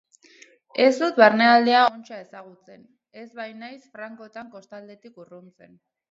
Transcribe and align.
Ez 0.83 0.93
dut 1.01 1.17
barnekaldea 1.23 1.81
ontsa 1.89 2.17
ezagutzen, 2.21 2.81
ez 3.23 3.25
bainaiz 3.41 3.81
frankotan 3.97 4.49
kostaldetik 4.55 5.21
urruntzen. 5.25 5.77